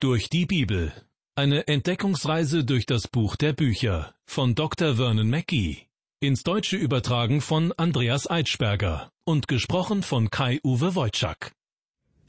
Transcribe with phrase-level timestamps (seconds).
[0.00, 0.92] Durch die Bibel.
[1.34, 4.94] Eine Entdeckungsreise durch das Buch der Bücher von Dr.
[4.94, 5.88] Vernon Mackey.
[6.20, 11.50] Ins Deutsche übertragen von Andreas Eitschberger und gesprochen von Kai-Uwe Wojczak.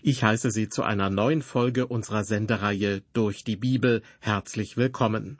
[0.01, 5.37] Ich heiße Sie zu einer neuen Folge unserer Sendereihe Durch die Bibel herzlich willkommen.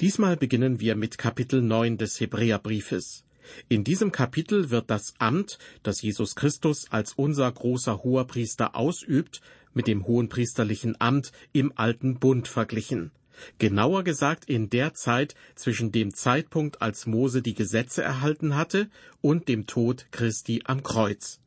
[0.00, 3.26] Diesmal beginnen wir mit Kapitel 9 des Hebräerbriefes.
[3.68, 9.42] In diesem Kapitel wird das Amt, das Jesus Christus als unser großer Hoherpriester ausübt,
[9.74, 13.10] mit dem hohenpriesterlichen Amt im alten Bund verglichen.
[13.58, 18.88] Genauer gesagt in der Zeit zwischen dem Zeitpunkt, als Mose die Gesetze erhalten hatte,
[19.20, 21.40] und dem Tod Christi am Kreuz.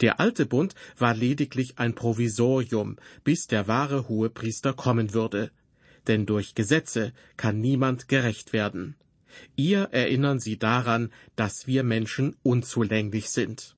[0.00, 5.50] Der alte Bund war lediglich ein Provisorium, bis der wahre Hohepriester kommen würde.
[6.06, 8.94] Denn durch Gesetze kann niemand gerecht werden.
[9.56, 13.75] Ihr erinnern Sie daran, dass wir Menschen unzulänglich sind.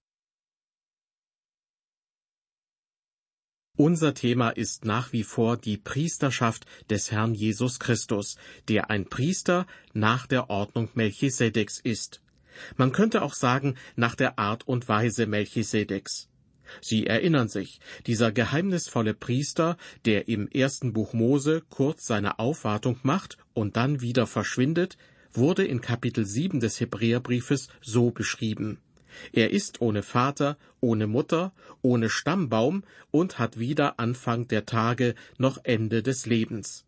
[3.79, 9.69] Unser Thema ist nach wie vor die Priesterschaft des Herrn Jesus Christus, der ein Priester
[9.93, 12.21] nach der Ordnung Melchisedeks ist.
[12.77, 16.29] Man könnte auch sagen, nach der Art und Weise Melchisedeks.
[16.81, 19.77] Sie erinnern sich, dieser geheimnisvolle Priester,
[20.07, 24.99] der im ersten Buch Mose kurz seine Aufwartung macht und dann wieder verschwindet,
[25.31, 28.81] wurde in Kapitel 7 des Hebräerbriefes so beschrieben.
[29.33, 31.53] Er ist ohne Vater, ohne Mutter,
[31.83, 36.85] ohne Stammbaum und hat weder Anfang der Tage noch Ende des Lebens.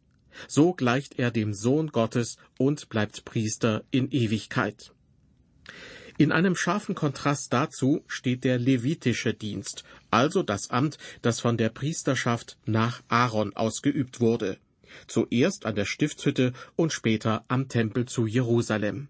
[0.47, 4.93] So gleicht er dem Sohn Gottes und bleibt Priester in Ewigkeit.
[6.19, 11.71] In einem scharfen Kontrast dazu steht der levitische Dienst, also das Amt, das von der
[11.71, 14.59] Priesterschaft nach Aaron ausgeübt wurde,
[15.07, 19.09] zuerst an der Stiftshütte und später am Tempel zu Jerusalem.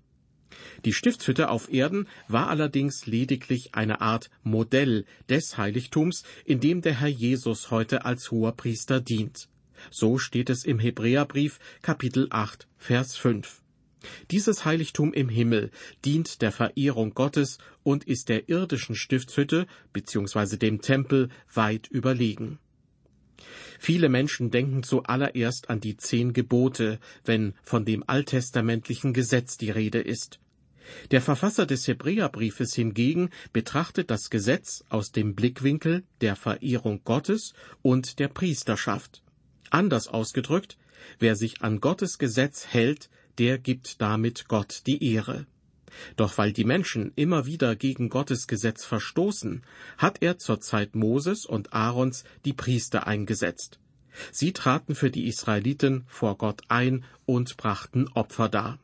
[0.84, 7.00] Die Stiftshütte auf Erden war allerdings lediglich eine Art Modell des Heiligtums, in dem der
[7.00, 9.48] Herr Jesus heute als hoher Priester dient.
[9.90, 13.62] So steht es im Hebräerbrief Kapitel 8, Vers 5.
[14.30, 15.70] Dieses Heiligtum im Himmel
[16.04, 20.56] dient der Verehrung Gottes und ist der irdischen Stiftshütte bzw.
[20.56, 22.58] dem Tempel weit überlegen.
[23.78, 30.00] Viele Menschen denken zuallererst an die zehn Gebote, wenn von dem alttestamentlichen Gesetz die Rede
[30.00, 30.40] ist.
[31.10, 37.52] Der Verfasser des Hebräerbriefes hingegen betrachtet das Gesetz aus dem Blickwinkel der Verehrung Gottes
[37.82, 39.22] und der Priesterschaft.
[39.70, 40.78] Anders ausgedrückt,
[41.18, 43.08] wer sich an Gottes Gesetz hält,
[43.38, 45.46] der gibt damit Gott die Ehre.
[46.16, 49.62] Doch weil die Menschen immer wieder gegen Gottes Gesetz verstoßen,
[49.98, 53.78] hat er zur Zeit Moses und Aarons die Priester eingesetzt.
[54.32, 58.78] Sie traten für die Israeliten vor Gott ein und brachten Opfer dar.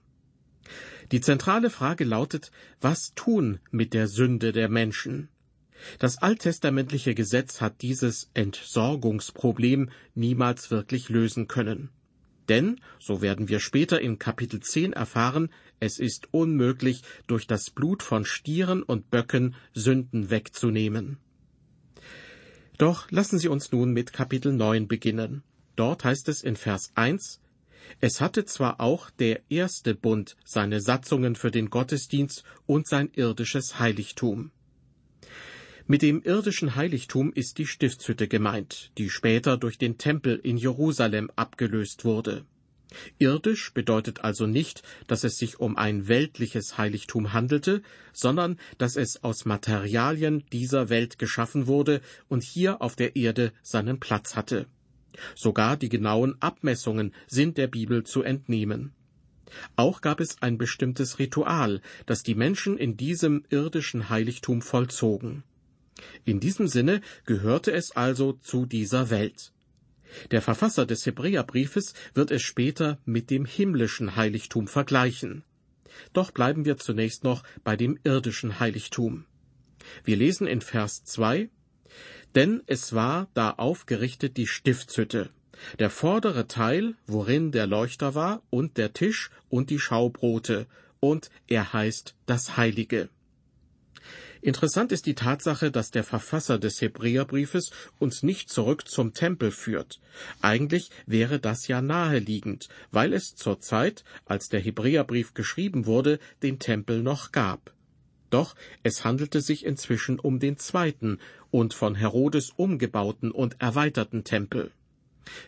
[1.12, 2.50] Die zentrale Frage lautet,
[2.80, 5.28] was tun mit der Sünde der Menschen?
[5.98, 11.90] Das alttestamentliche Gesetz hat dieses Entsorgungsproblem niemals wirklich lösen können.
[12.48, 18.02] Denn, so werden wir später in Kapitel 10 erfahren, es ist unmöglich, durch das Blut
[18.02, 21.18] von Stieren und Böcken Sünden wegzunehmen.
[22.78, 25.42] Doch lassen Sie uns nun mit Kapitel 9 beginnen.
[25.76, 27.40] Dort heißt es in Vers 1,
[28.00, 33.78] es hatte zwar auch der erste Bund seine Satzungen für den Gottesdienst und sein irdisches
[33.78, 34.50] Heiligtum.
[35.88, 41.30] Mit dem irdischen Heiligtum ist die Stiftshütte gemeint, die später durch den Tempel in Jerusalem
[41.36, 42.44] abgelöst wurde.
[43.18, 47.82] Irdisch bedeutet also nicht, dass es sich um ein weltliches Heiligtum handelte,
[48.12, 54.00] sondern dass es aus Materialien dieser Welt geschaffen wurde und hier auf der Erde seinen
[54.00, 54.66] Platz hatte.
[55.36, 58.90] Sogar die genauen Abmessungen sind der Bibel zu entnehmen.
[59.76, 65.44] Auch gab es ein bestimmtes Ritual, das die Menschen in diesem irdischen Heiligtum vollzogen.
[66.24, 69.52] In diesem Sinne gehörte es also zu dieser Welt.
[70.30, 75.44] Der Verfasser des Hebräerbriefes wird es später mit dem himmlischen Heiligtum vergleichen.
[76.12, 79.24] Doch bleiben wir zunächst noch bei dem irdischen Heiligtum.
[80.04, 81.48] Wir lesen in Vers 2
[82.36, 85.30] denn es war da aufgerichtet die Stiftshütte,
[85.78, 90.66] der vordere Teil, worin der Leuchter war, und der Tisch und die Schaubrote,
[91.00, 93.08] und er heißt das Heilige.
[94.40, 100.00] Interessant ist die Tatsache, dass der Verfasser des Hebräerbriefes uns nicht zurück zum Tempel führt.
[100.40, 106.58] Eigentlich wäre das ja naheliegend, weil es zur Zeit, als der Hebräerbrief geschrieben wurde, den
[106.58, 107.72] Tempel noch gab.
[108.30, 111.18] Doch es handelte sich inzwischen um den zweiten
[111.50, 114.72] und von Herodes umgebauten und erweiterten Tempel.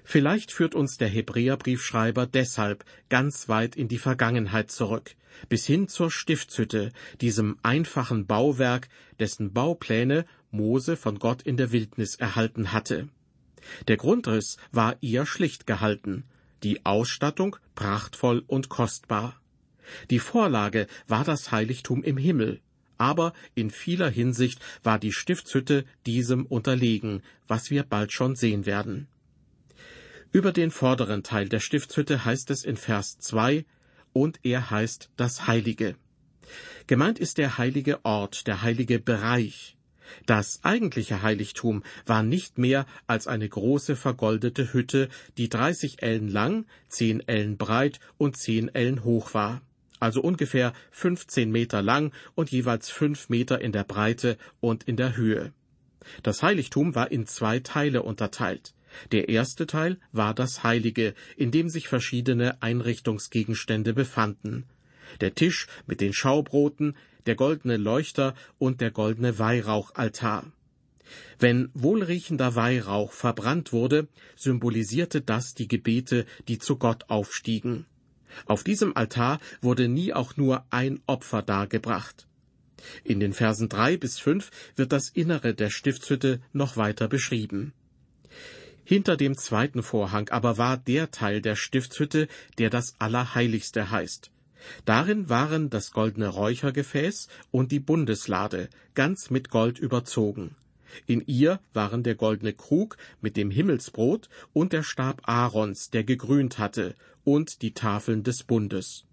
[0.04, 5.14] Vielleicht führt uns der Hebräerbriefschreiber deshalb ganz weit in die Vergangenheit zurück,
[5.48, 8.88] bis hin zur Stiftshütte, diesem einfachen Bauwerk,
[9.18, 13.08] dessen Baupläne Mose von Gott in der Wildnis erhalten hatte.
[13.86, 16.24] Der Grundriss war eher schlicht gehalten,
[16.62, 19.40] die Ausstattung prachtvoll und kostbar.
[20.10, 22.60] Die Vorlage war das Heiligtum im Himmel,
[22.98, 29.08] aber in vieler Hinsicht war die Stiftshütte diesem unterlegen, was wir bald schon sehen werden.
[30.30, 33.64] Über den vorderen Teil der Stiftshütte heißt es in Vers 2,
[34.12, 35.96] und er heißt das Heilige.
[36.86, 39.76] Gemeint ist der heilige Ort, der heilige Bereich.
[40.26, 46.66] Das eigentliche Heiligtum war nicht mehr als eine große vergoldete Hütte, die 30 Ellen lang,
[46.88, 49.60] 10 Ellen breit und 10 Ellen hoch war,
[50.00, 55.16] also ungefähr 15 Meter lang und jeweils 5 Meter in der Breite und in der
[55.16, 55.52] Höhe.
[56.22, 58.72] Das Heiligtum war in zwei Teile unterteilt.
[59.12, 64.64] Der erste Teil war das Heilige, in dem sich verschiedene Einrichtungsgegenstände befanden
[65.20, 66.96] der Tisch mit den Schaubroten,
[67.26, 70.50] der goldene Leuchter und der goldene Weihrauchaltar.
[71.38, 77.86] Wenn wohlriechender Weihrauch verbrannt wurde, symbolisierte das die Gebete, die zu Gott aufstiegen.
[78.44, 82.26] Auf diesem Altar wurde nie auch nur ein Opfer dargebracht.
[83.04, 87.72] In den Versen drei bis fünf wird das Innere der Stiftshütte noch weiter beschrieben.
[88.88, 92.26] Hinter dem zweiten Vorhang aber war der Teil der Stiftshütte,
[92.56, 94.30] der das Allerheiligste heißt.
[94.86, 100.56] Darin waren das goldene Räuchergefäß und die Bundeslade, ganz mit Gold überzogen.
[101.06, 106.58] In ihr waren der goldene Krug mit dem Himmelsbrot und der Stab Aarons, der gegrünt
[106.58, 106.94] hatte,
[107.24, 109.04] und die Tafeln des Bundes.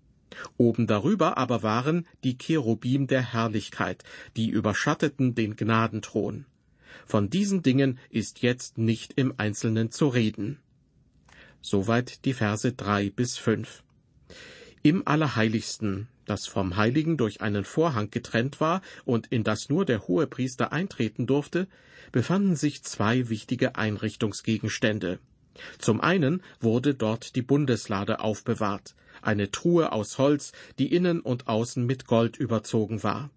[0.56, 4.06] Oben darüber aber waren die Cherubim der Herrlichkeit,
[4.38, 6.46] die überschatteten den Gnadenthron.
[7.06, 10.60] Von diesen Dingen ist jetzt nicht im Einzelnen zu reden.
[11.62, 13.84] Soweit die Verse drei bis fünf.
[14.84, 20.08] Im Allerheiligsten, das vom Heiligen durch einen Vorhang getrennt war und in das nur der
[20.08, 21.68] Hohepriester eintreten durfte,
[22.12, 25.20] befanden sich zwei wichtige Einrichtungsgegenstände.
[25.80, 31.86] Zum einen wurde dort die Bundeslade aufbewahrt, eine Truhe aus Holz, die innen und außen
[31.86, 33.30] mit Gold überzogen war.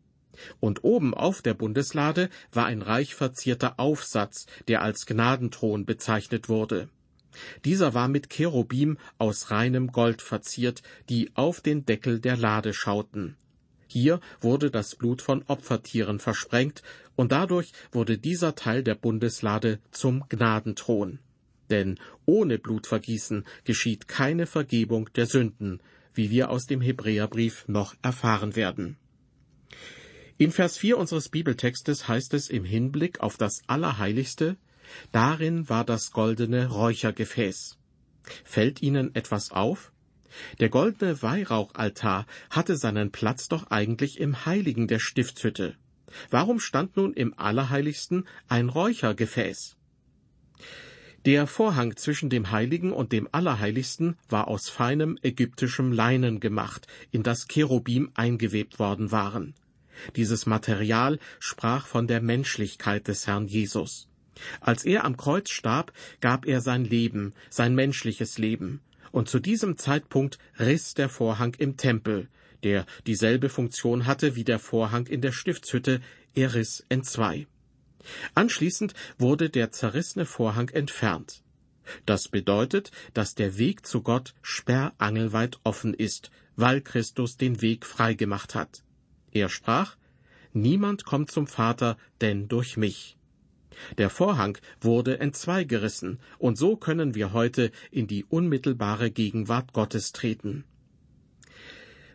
[0.61, 6.89] Und oben auf der Bundeslade war ein reich verzierter Aufsatz, der als Gnadenthron bezeichnet wurde.
[7.65, 13.37] Dieser war mit Cherubim aus reinem Gold verziert, die auf den Deckel der Lade schauten.
[13.87, 16.83] Hier wurde das Blut von Opfertieren versprengt,
[17.17, 21.19] und dadurch wurde dieser Teil der Bundeslade zum Gnadenthron.
[21.71, 25.81] Denn ohne Blutvergießen geschieht keine Vergebung der Sünden,
[26.15, 28.97] wie wir aus dem Hebräerbrief noch erfahren werden.
[30.39, 34.57] In Vers 4 unseres Bibeltextes heißt es im Hinblick auf das Allerheiligste,
[35.13, 37.77] Darin war das goldene Räuchergefäß.
[38.45, 39.93] Fällt Ihnen etwas auf?
[40.61, 45.77] Der goldene Weihrauchaltar hatte seinen Platz doch eigentlich im Heiligen der Stiftshütte.
[46.31, 49.77] Warum stand nun im Allerheiligsten ein Räuchergefäß?
[51.27, 57.23] Der Vorhang zwischen dem Heiligen und dem Allerheiligsten war aus feinem ägyptischem Leinen gemacht, in
[57.23, 59.55] das Cherubim eingewebt worden waren.
[60.17, 64.09] Dieses Material sprach von der Menschlichkeit des Herrn Jesus.
[64.61, 68.81] Als er am Kreuz starb, gab er sein Leben, sein menschliches Leben,
[69.11, 72.29] und zu diesem Zeitpunkt riss der Vorhang im Tempel,
[72.63, 76.01] der dieselbe Funktion hatte wie der Vorhang in der Stiftshütte,
[76.35, 77.47] er riss entzwei.
[78.35, 81.43] Anschließend wurde der zerrissene Vorhang entfernt.
[82.07, 88.55] Das bedeutet, dass der Weg zu Gott sperrangelweit offen ist, weil Christus den Weg freigemacht
[88.55, 88.83] hat.
[89.33, 89.97] Er sprach,
[90.59, 93.17] Niemand kommt zum Vater, denn durch mich.
[93.97, 100.65] Der Vorhang wurde entzweigerissen, und so können wir heute in die unmittelbare Gegenwart Gottes treten.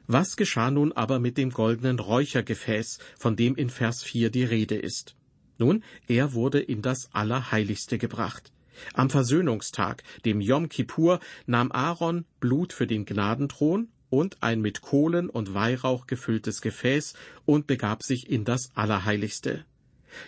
[0.08, 4.76] Was geschah nun aber mit dem goldenen Räuchergefäß, von dem in Vers 4 die Rede
[4.76, 5.16] ist?
[5.58, 8.52] Nun, er wurde in das Allerheiligste gebracht.
[8.94, 15.28] Am Versöhnungstag, dem Yom Kippur, nahm Aaron Blut für den Gnadenthron und ein mit Kohlen
[15.28, 17.16] und Weihrauch gefülltes Gefäß
[17.46, 19.66] und begab sich in das Allerheiligste.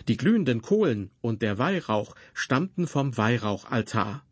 [0.08, 4.26] Die glühenden Kohlen und der Weihrauch stammten vom Weihrauchaltar.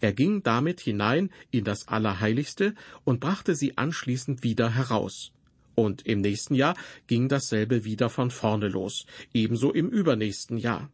[0.00, 5.32] Er ging damit hinein in das Allerheiligste und brachte sie anschließend wieder heraus.
[5.74, 6.76] Und im nächsten Jahr
[7.08, 10.88] ging dasselbe wieder von vorne los, ebenso im übernächsten Jahr.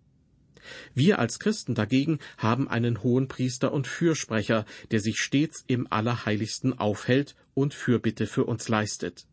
[0.94, 6.78] Wir als Christen dagegen haben einen hohen Priester und Fürsprecher, der sich stets im Allerheiligsten
[6.78, 9.26] aufhält und Fürbitte für uns leistet.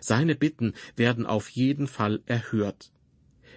[0.00, 2.90] Seine Bitten werden auf jeden Fall erhört.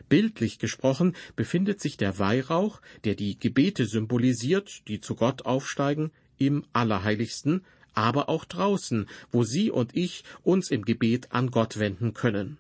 [0.08, 6.66] Bildlich gesprochen befindet sich der Weihrauch, der die Gebete symbolisiert, die zu Gott aufsteigen, im
[6.72, 12.58] Allerheiligsten, aber auch draußen, wo Sie und ich uns im Gebet an Gott wenden können.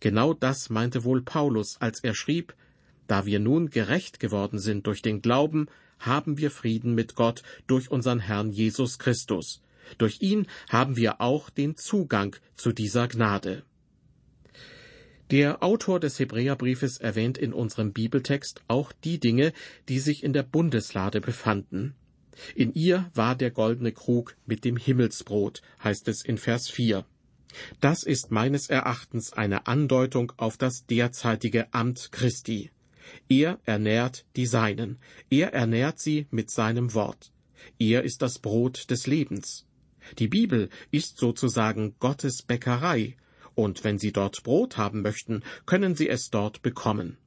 [0.00, 2.54] Genau das meinte wohl Paulus, als er schrieb,
[3.10, 5.66] da wir nun gerecht geworden sind durch den Glauben,
[5.98, 9.62] haben wir Frieden mit Gott durch unseren Herrn Jesus Christus.
[9.98, 13.64] Durch ihn haben wir auch den Zugang zu dieser Gnade.
[15.32, 19.52] Der Autor des Hebräerbriefes erwähnt in unserem Bibeltext auch die Dinge,
[19.88, 21.94] die sich in der Bundeslade befanden.
[22.54, 27.04] In ihr war der goldene Krug mit dem Himmelsbrot, heißt es in Vers 4.
[27.80, 32.70] Das ist meines Erachtens eine Andeutung auf das derzeitige Amt Christi.
[33.28, 34.98] Er ernährt die Seinen,
[35.30, 37.32] er ernährt sie mit seinem Wort.
[37.78, 39.66] Er ist das Brot des Lebens.
[40.18, 43.16] Die Bibel ist sozusagen Gottes Bäckerei,
[43.54, 47.18] und wenn Sie dort Brot haben möchten, können Sie es dort bekommen.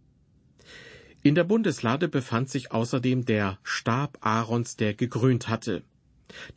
[1.21, 5.83] In der Bundeslade befand sich außerdem der Stab Aarons, der gegrünt hatte.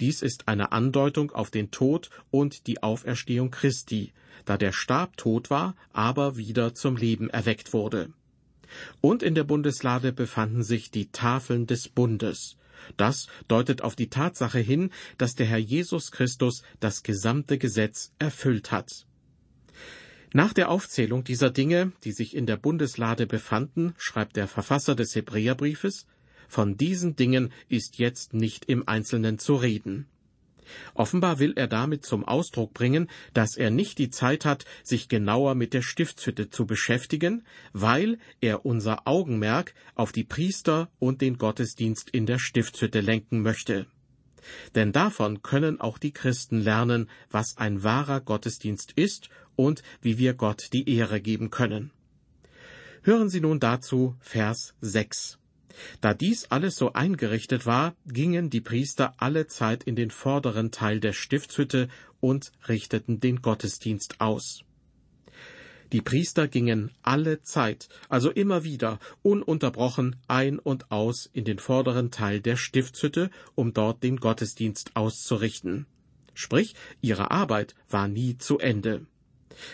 [0.00, 4.12] Dies ist eine Andeutung auf den Tod und die Auferstehung Christi,
[4.44, 8.12] da der Stab tot war, aber wieder zum Leben erweckt wurde.
[9.00, 12.56] Und in der Bundeslade befanden sich die Tafeln des Bundes.
[12.96, 18.70] Das deutet auf die Tatsache hin, dass der Herr Jesus Christus das gesamte Gesetz erfüllt
[18.70, 19.06] hat.
[20.32, 25.14] Nach der Aufzählung dieser Dinge, die sich in der Bundeslade befanden, schreibt der Verfasser des
[25.14, 26.06] Hebräerbriefes,
[26.48, 30.06] von diesen Dingen ist jetzt nicht im Einzelnen zu reden.
[30.94, 35.54] Offenbar will er damit zum Ausdruck bringen, dass er nicht die Zeit hat, sich genauer
[35.54, 42.10] mit der Stiftshütte zu beschäftigen, weil er unser Augenmerk auf die Priester und den Gottesdienst
[42.10, 43.86] in der Stiftshütte lenken möchte.
[44.74, 50.34] Denn davon können auch die Christen lernen, was ein wahrer Gottesdienst ist und wie wir
[50.34, 51.90] Gott die Ehre geben können.
[53.02, 55.38] Hören Sie nun dazu Vers 6.
[56.00, 61.00] Da dies alles so eingerichtet war, gingen die Priester alle Zeit in den vorderen Teil
[61.00, 61.88] der Stiftshütte
[62.20, 64.62] und richteten den Gottesdienst aus.
[65.92, 72.10] Die Priester gingen alle Zeit, also immer wieder, ununterbrochen ein und aus in den vorderen
[72.10, 75.86] Teil der Stiftshütte, um dort den Gottesdienst auszurichten.
[76.34, 79.06] Sprich, ihre Arbeit war nie zu Ende.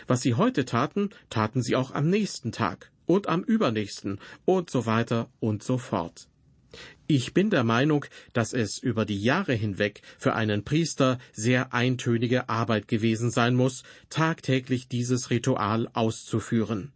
[0.06, 4.87] Was sie heute taten, taten sie auch am nächsten Tag und am übernächsten und so
[4.87, 6.28] weiter und so fort.
[7.07, 12.49] Ich bin der Meinung, dass es über die Jahre hinweg für einen Priester sehr eintönige
[12.49, 16.92] Arbeit gewesen sein muss, tagtäglich dieses Ritual auszuführen.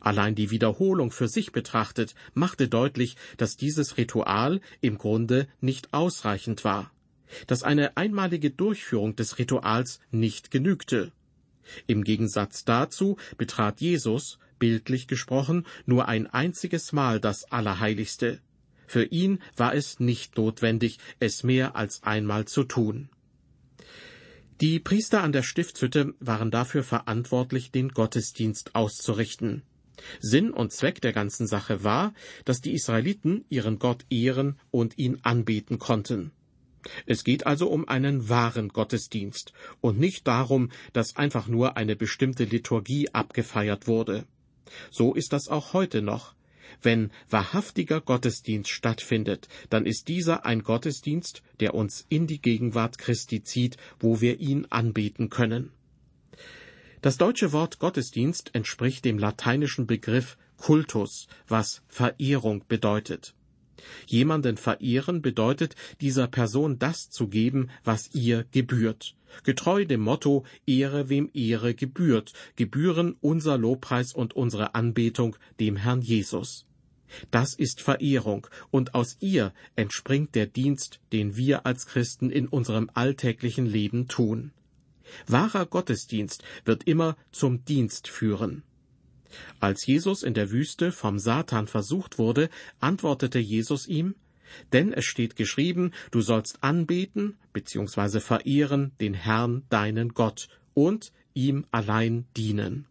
[0.00, 6.64] Allein die Wiederholung für sich betrachtet machte deutlich, dass dieses Ritual im Grunde nicht ausreichend
[6.64, 6.90] war,
[7.46, 11.12] dass eine einmalige Durchführung des Rituals nicht genügte.
[11.86, 18.40] Im Gegensatz dazu betrat Jesus, bildlich gesprochen, nur ein einziges Mal das Allerheiligste.
[18.86, 23.08] Für ihn war es nicht notwendig, es mehr als einmal zu tun.
[24.60, 29.62] Die Priester an der Stiftshütte waren dafür verantwortlich, den Gottesdienst auszurichten.
[30.20, 32.14] Sinn und Zweck der ganzen Sache war,
[32.44, 36.32] dass die Israeliten ihren Gott ehren und ihn anbeten konnten.
[37.06, 42.44] Es geht also um einen wahren Gottesdienst und nicht darum, dass einfach nur eine bestimmte
[42.44, 44.26] Liturgie abgefeiert wurde.
[44.90, 46.34] So ist das auch heute noch.
[46.82, 53.42] Wenn wahrhaftiger Gottesdienst stattfindet, dann ist dieser ein Gottesdienst, der uns in die Gegenwart Christi
[53.42, 55.72] zieht, wo wir ihn anbeten können.
[57.02, 63.34] Das deutsche Wort Gottesdienst entspricht dem lateinischen Begriff Kultus, was Verehrung bedeutet.
[64.06, 69.14] Jemanden verehren bedeutet, dieser Person das zu geben, was ihr gebührt.
[69.44, 76.02] Getreu dem Motto Ehre wem Ehre gebührt, gebühren unser Lobpreis und unsere Anbetung dem Herrn
[76.02, 76.66] Jesus.
[77.30, 82.90] Das ist Verehrung, und aus ihr entspringt der Dienst, den wir als Christen in unserem
[82.94, 84.52] alltäglichen Leben tun.
[85.26, 88.62] Wahrer Gottesdienst wird immer zum Dienst führen.
[89.58, 94.14] Als Jesus in der Wüste vom Satan versucht wurde, antwortete Jesus ihm,
[94.72, 98.20] denn es steht geschrieben, du sollst anbeten bzw.
[98.20, 102.86] verehren den Herrn deinen Gott und ihm allein dienen.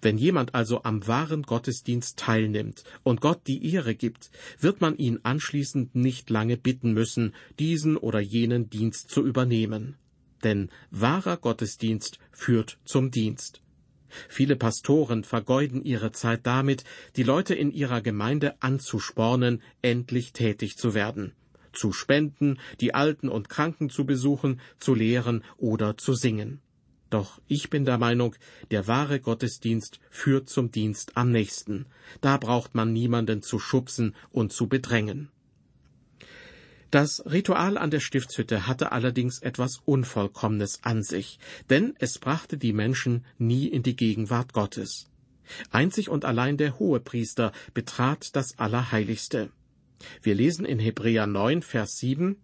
[0.00, 5.20] Wenn jemand also am wahren Gottesdienst teilnimmt und Gott die Ehre gibt, wird man ihn
[5.22, 9.96] anschließend nicht lange bitten müssen, diesen oder jenen Dienst zu übernehmen.
[10.42, 13.60] Denn wahrer Gottesdienst führt zum Dienst.
[14.28, 16.84] Viele Pastoren vergeuden ihre Zeit damit,
[17.16, 21.32] die Leute in ihrer Gemeinde anzuspornen, endlich tätig zu werden,
[21.72, 26.60] zu spenden, die Alten und Kranken zu besuchen, zu lehren oder zu singen.
[27.10, 28.34] Doch ich bin der Meinung,
[28.70, 31.86] der wahre Gottesdienst führt zum Dienst am nächsten.
[32.20, 35.30] Da braucht man niemanden zu schubsen und zu bedrängen.
[36.90, 42.72] Das Ritual an der Stiftshütte hatte allerdings etwas Unvollkommenes an sich, denn es brachte die
[42.72, 45.10] Menschen nie in die Gegenwart Gottes.
[45.70, 49.50] Einzig und allein der Hohepriester betrat das Allerheiligste.
[50.22, 52.36] Wir lesen in Hebräer 9, Vers 7,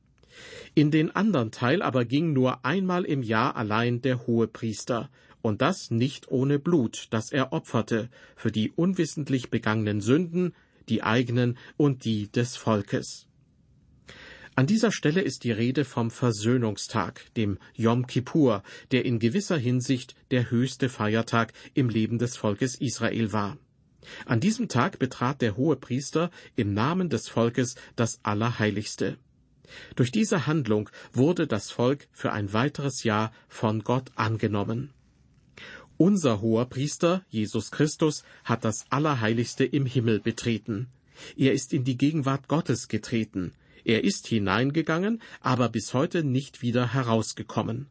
[0.75, 5.11] in den anderen Teil aber ging nur einmal im Jahr allein der Hohepriester,
[5.41, 10.55] und das nicht ohne Blut, das er opferte, für die unwissentlich begangenen Sünden,
[10.89, 13.27] die eigenen und die des Volkes.
[14.57, 20.15] An dieser Stelle ist die Rede vom Versöhnungstag, dem Yom Kippur, der in gewisser Hinsicht
[20.31, 23.59] der höchste Feiertag im Leben des Volkes Israel war.
[24.27, 29.19] An diesem Tag betrat der Hohepriester im Namen des Volkes das Allerheiligste.
[29.97, 34.91] Durch diese Handlung wurde das Volk für ein weiteres Jahr von Gott angenommen.
[35.97, 40.87] Unser hoher Priester, Jesus Christus, hat das Allerheiligste im Himmel betreten.
[41.37, 43.53] Er ist in die Gegenwart Gottes getreten.
[43.85, 47.87] Er ist hineingegangen, aber bis heute nicht wieder herausgekommen.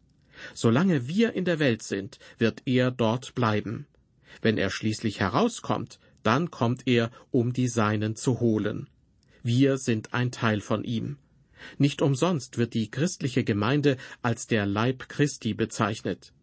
[0.53, 3.85] Solange wir in der Welt sind, wird er dort bleiben.
[4.41, 8.87] Wenn er schließlich herauskommt, dann kommt er, um die Seinen zu holen.
[9.43, 11.17] Wir sind ein Teil von ihm.
[11.77, 16.33] Nicht umsonst wird die christliche Gemeinde als der Leib Christi bezeichnet.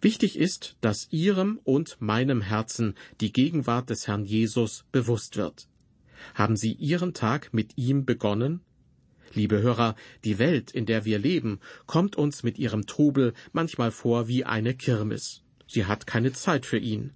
[0.00, 5.68] Wichtig ist, dass Ihrem und meinem Herzen die Gegenwart des Herrn Jesus bewusst wird.
[6.34, 8.60] Haben Sie Ihren Tag mit ihm begonnen?
[9.32, 14.28] Liebe Hörer, die Welt, in der wir leben, kommt uns mit ihrem Trubel manchmal vor
[14.28, 15.42] wie eine Kirmes.
[15.66, 17.12] Sie hat keine Zeit für ihn.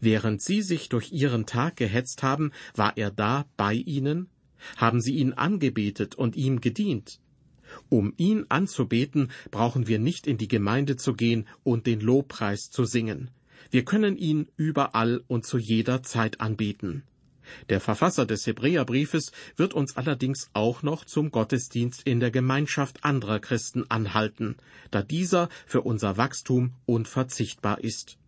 [0.00, 4.28] Während Sie sich durch Ihren Tag gehetzt haben, war er da bei Ihnen?
[4.76, 7.20] Haben Sie ihn angebetet und ihm gedient?
[7.88, 12.84] Um ihn anzubeten, brauchen wir nicht in die Gemeinde zu gehen und den Lobpreis zu
[12.84, 13.30] singen.
[13.70, 17.04] Wir können ihn überall und zu jeder Zeit anbeten.
[17.68, 23.40] Der Verfasser des Hebräerbriefes wird uns allerdings auch noch zum Gottesdienst in der Gemeinschaft anderer
[23.40, 24.56] Christen anhalten,
[24.90, 28.18] da dieser für unser Wachstum unverzichtbar ist.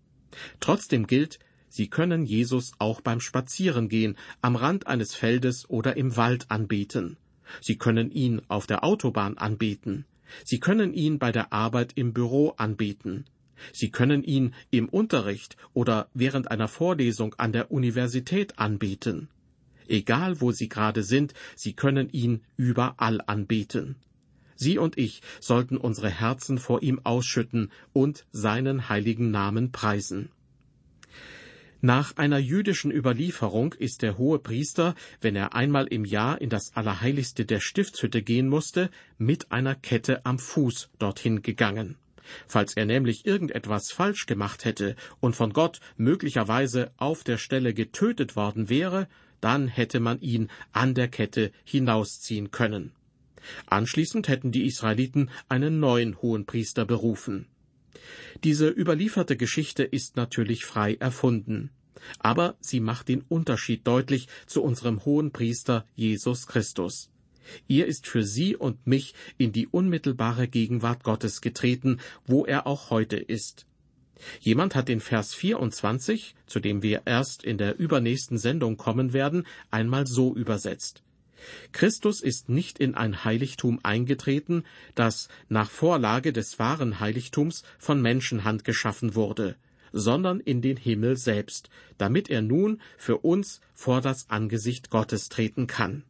[0.61, 6.49] Trotzdem gilt, Sie können Jesus auch beim Spazierengehen am Rand eines Feldes oder im Wald
[6.49, 7.17] anbeten.
[7.61, 10.05] Sie können ihn auf der Autobahn anbeten.
[10.45, 13.25] Sie können ihn bei der Arbeit im Büro anbeten.
[13.73, 19.29] Sie können ihn im Unterricht oder während einer Vorlesung an der Universität anbeten.
[19.89, 23.97] Egal wo Sie gerade sind, Sie können ihn überall anbeten.
[24.57, 30.31] Sie und ich sollten unsere Herzen vor ihm ausschütten und seinen heiligen Namen preisen.
[31.81, 36.75] Nach einer jüdischen Überlieferung ist der hohe Priester, wenn er einmal im Jahr in das
[36.75, 41.97] Allerheiligste der Stiftshütte gehen musste, mit einer Kette am Fuß dorthin gegangen.
[42.47, 48.37] Falls er nämlich irgendetwas falsch gemacht hätte und von Gott möglicherweise auf der Stelle getötet
[48.37, 49.09] worden wäre,
[49.41, 52.93] dann hätte man ihn an der Kette hinausziehen können.
[53.67, 57.47] Anschließend hätten die Israeliten einen neuen Hohenpriester berufen.
[58.43, 61.71] Diese überlieferte Geschichte ist natürlich frei erfunden,
[62.19, 67.11] aber sie macht den Unterschied deutlich zu unserem Hohenpriester Jesus Christus.
[67.69, 72.91] Er ist für Sie und mich in die unmittelbare Gegenwart Gottes getreten, wo er auch
[72.91, 73.67] heute ist.
[74.41, 79.47] Jemand hat den Vers 24, zu dem wir erst in der übernächsten Sendung kommen werden,
[79.71, 81.03] einmal so übersetzt.
[81.73, 88.65] Christus ist nicht in ein Heiligtum eingetreten, das nach Vorlage des wahren Heiligtums von Menschenhand
[88.65, 89.57] geschaffen wurde,
[89.93, 95.67] sondern in den Himmel selbst, damit er nun für uns vor das Angesicht Gottes treten
[95.67, 96.05] kann.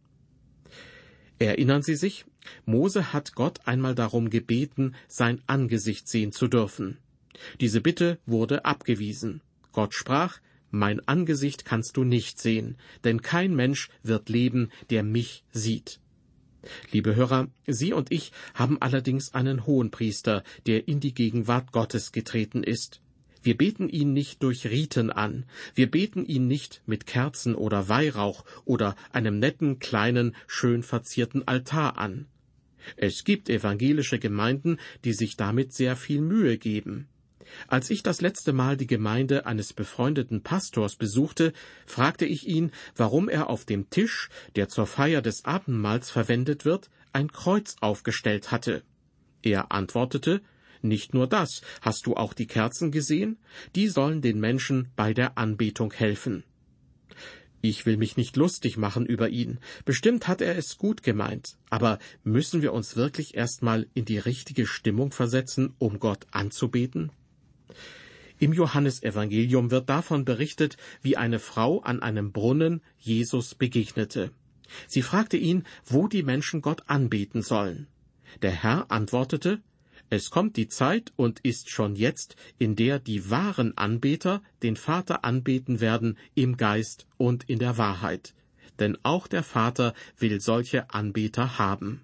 [1.38, 2.24] Erinnern Sie sich,
[2.64, 6.98] Mose hat Gott einmal darum gebeten, sein Angesicht sehen zu dürfen.
[7.60, 9.40] Diese Bitte wurde abgewiesen.
[9.72, 10.38] Gott sprach,
[10.70, 16.00] mein Angesicht kannst du nicht sehen, denn kein Mensch wird leben, der mich sieht.
[16.90, 22.62] Liebe Hörer, Sie und ich haben allerdings einen Hohenpriester, der in die Gegenwart Gottes getreten
[22.62, 23.00] ist.
[23.44, 28.42] Wir beten ihn nicht durch Riten an, wir beten ihn nicht mit Kerzen oder Weihrauch
[28.64, 32.24] oder einem netten, kleinen, schön verzierten Altar an.
[32.96, 37.06] Es gibt evangelische Gemeinden, die sich damit sehr viel Mühe geben.
[37.68, 41.52] Als ich das letzte Mal die Gemeinde eines befreundeten Pastors besuchte,
[41.84, 46.88] fragte ich ihn, warum er auf dem Tisch, der zur Feier des Abendmahls verwendet wird,
[47.12, 48.82] ein Kreuz aufgestellt hatte.
[49.42, 50.40] Er antwortete,
[50.84, 53.38] nicht nur das, hast du auch die Kerzen gesehen?
[53.74, 56.44] Die sollen den Menschen bei der Anbetung helfen.
[57.62, 59.58] Ich will mich nicht lustig machen über ihn.
[59.86, 61.56] Bestimmt hat er es gut gemeint.
[61.70, 67.10] Aber müssen wir uns wirklich erstmal in die richtige Stimmung versetzen, um Gott anzubeten?
[68.38, 74.30] Im Johannesevangelium wird davon berichtet, wie eine Frau an einem Brunnen Jesus begegnete.
[74.86, 77.86] Sie fragte ihn, wo die Menschen Gott anbeten sollen.
[78.42, 79.62] Der Herr antwortete,
[80.10, 85.24] es kommt die Zeit und ist schon jetzt, in der die wahren Anbeter den Vater
[85.24, 88.34] anbeten werden im Geist und in der Wahrheit.
[88.78, 92.02] denn auch der Vater will solche Anbeter haben.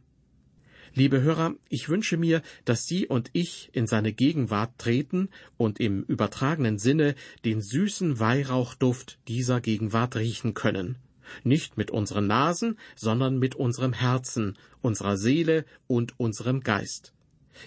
[0.92, 6.02] Liebe Hörer, ich wünsche mir, dass Sie und ich in seine Gegenwart treten und im
[6.02, 10.96] übertragenen Sinne den süßen Weihrauchduft dieser Gegenwart riechen können.
[11.44, 17.14] Nicht mit unseren Nasen, sondern mit unserem Herzen, unserer Seele und unserem Geist.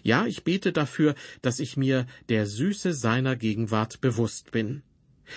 [0.01, 4.81] Ja, ich bete dafür, dass ich mir der Süße seiner Gegenwart bewusst bin,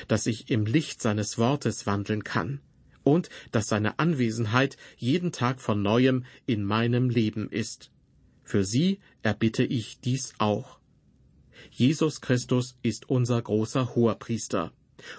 [0.08, 2.60] dass ich im Licht seines Wortes wandeln kann,
[3.02, 7.90] und dass seine Anwesenheit jeden Tag von neuem in meinem Leben ist.
[8.42, 10.78] Für Sie erbitte ich dies auch.
[11.70, 14.72] Jesus Christus ist unser großer Hoherpriester.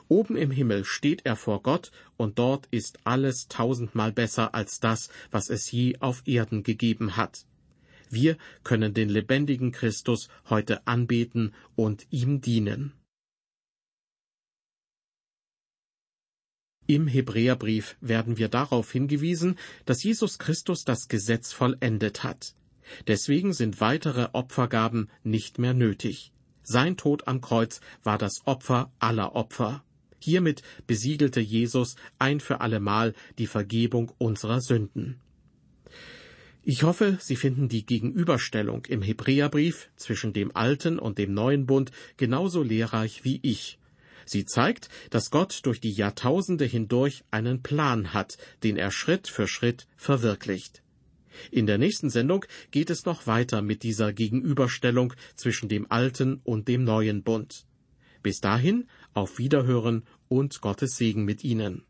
[0.07, 5.09] Oben im Himmel steht er vor Gott, und dort ist alles tausendmal besser als das,
[5.29, 7.45] was es je auf Erden gegeben hat.
[8.09, 12.93] Wir können den lebendigen Christus heute anbeten und ihm dienen.
[16.89, 22.55] Im Hebräerbrief werden wir darauf hingewiesen, dass Jesus Christus das Gesetz vollendet hat.
[23.07, 26.31] Deswegen sind weitere Opfergaben nicht mehr nötig.
[26.63, 29.83] Sein Tod am Kreuz war das Opfer aller Opfer.
[30.19, 35.19] Hiermit besiegelte Jesus ein für allemal die Vergebung unserer Sünden.
[36.69, 41.91] Ich hoffe, Sie finden die Gegenüberstellung im Hebräerbrief zwischen dem alten und dem neuen Bund
[42.17, 43.79] genauso lehrreich wie ich.
[44.25, 49.47] Sie zeigt, dass Gott durch die Jahrtausende hindurch einen Plan hat, den er Schritt für
[49.47, 50.83] Schritt verwirklicht.
[51.51, 56.67] In der nächsten Sendung geht es noch weiter mit dieser Gegenüberstellung zwischen dem alten und
[56.67, 57.65] dem neuen Bund.
[58.23, 61.86] Bis dahin auf Wiederhören und Gottes Segen mit Ihnen.